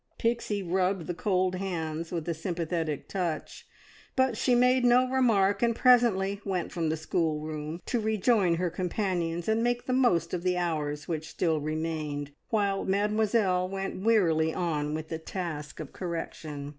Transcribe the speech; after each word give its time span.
Pixie 0.17 0.63
rubbed 0.63 1.05
the 1.05 1.13
cold 1.13 1.53
hands 1.57 2.11
with 2.11 2.27
a 2.27 2.33
sympathetic 2.33 3.07
touch, 3.07 3.67
but 4.15 4.35
she 4.35 4.55
made 4.55 4.83
no 4.83 5.07
remark, 5.07 5.61
and 5.61 5.75
presently 5.75 6.41
went 6.43 6.71
from 6.71 6.89
the 6.89 6.97
schoolroom 6.97 7.79
to 7.85 7.99
rejoin 7.99 8.55
her 8.55 8.71
companions 8.71 9.47
and 9.47 9.61
make 9.63 9.85
the 9.85 9.93
most 9.93 10.33
of 10.33 10.41
the 10.41 10.57
hours 10.57 11.07
which 11.07 11.29
still 11.29 11.61
remained, 11.61 12.31
while 12.49 12.83
Mademoiselle 12.83 13.69
went 13.69 14.01
wearily 14.03 14.51
on 14.55 14.95
with 14.95 15.09
the 15.09 15.19
task 15.19 15.79
of 15.79 15.93
correction. 15.93 16.69